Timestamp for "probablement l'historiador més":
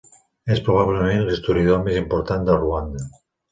0.69-2.01